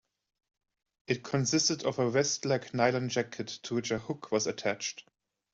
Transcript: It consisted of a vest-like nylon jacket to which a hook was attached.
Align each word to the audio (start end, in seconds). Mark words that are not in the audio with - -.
It 1.05 1.23
consisted 1.23 1.83
of 1.83 1.99
a 1.99 2.09
vest-like 2.09 2.73
nylon 2.73 3.07
jacket 3.09 3.59
to 3.61 3.75
which 3.75 3.91
a 3.91 3.99
hook 3.99 4.31
was 4.31 4.47
attached. 4.47 5.07